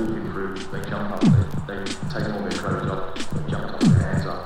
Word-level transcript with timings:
improved. 0.00 0.70
They 0.72 0.80
jump 0.88 1.12
up, 1.12 1.20
they, 1.66 1.74
they 1.74 1.84
take 1.84 2.32
all 2.32 2.40
their 2.40 2.52
credit 2.52 2.88
up, 2.88 3.18
they 3.18 3.50
jump 3.50 3.72
up, 3.72 3.80
their 3.80 3.98
hands 3.98 4.26
up. 4.26 4.41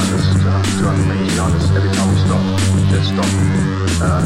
200 0.00 1.04
meters 1.12 1.28
behind 1.34 1.54
us. 1.54 1.68
Every 1.76 1.90
time 1.92 2.08
we 2.08 2.16
stopped, 2.24 2.48
just 2.88 3.12
stopped. 3.12 3.36
Uh, 4.00 4.24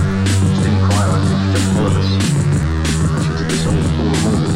she 0.55 0.63
didn't 0.63 0.83
cry 0.87 1.03
anything, 1.03 1.39
she 1.43 1.49
just 1.51 1.67
followed 1.75 1.99
us. 1.99 2.09
She 3.25 3.31
did 3.35 3.47
this 3.51 3.67
all, 3.67 3.75
all 3.75 3.83
the 3.83 4.21
morning. 4.23 4.55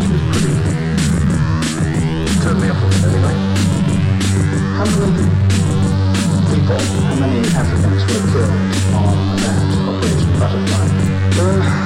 She 0.00 0.08
was 0.08 0.24
pretty, 0.32 0.56
turned 2.40 2.60
me 2.64 2.68
off 2.72 2.80
of 2.80 2.88
it 2.96 3.04
anyway. 3.12 3.36
How 4.78 4.88
many 4.88 5.28
people, 6.48 6.80
how 6.80 7.16
many 7.20 7.40
Africans 7.52 8.02
were 8.08 8.24
killed 8.32 8.56
on 8.96 9.16
that 9.44 9.60
Operation 9.84 10.32
Butterfly? 10.40 10.84
Uh, 11.44 11.84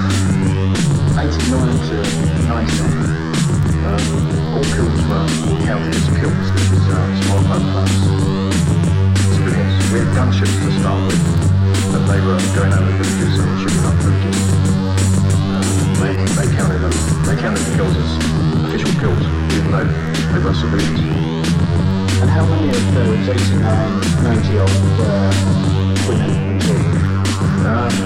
89 1.18 1.83
to 1.89 1.99
99. 2.47 3.28
Um, 3.49 4.05
all 4.53 4.64
kills 4.64 5.01
were 5.09 5.24
counted 5.64 5.94
as 5.94 6.07
kills, 6.20 6.49
uh, 6.88 7.09
small. 7.24 7.40
We 9.88 9.99
had 10.05 10.12
to 10.61 10.70
start 10.80 11.01
with, 11.09 11.22
but 11.88 12.05
they 12.05 12.20
were 12.20 12.36
going 12.53 12.72
villages 13.01 13.40
and 13.40 13.57
shooting 13.61 13.84
up. 13.88 13.96
Um, 15.49 15.64
they, 15.96 16.12
counted 16.57 16.80
them. 16.84 16.92
They 17.24 17.36
counted 17.40 17.64
the 17.64 17.72
kills 17.76 17.96
as 17.96 18.11
official 18.68 18.92
kills, 19.01 19.24
they. 19.72 19.86
And 22.20 22.28
how 22.28 22.44
many 22.44 22.68
of 22.68 22.94
those 22.94 23.28
89, 23.28 23.64
90 24.24 24.59
odd 24.59 24.76
were? 24.99 25.32
Uh. 27.64 27.99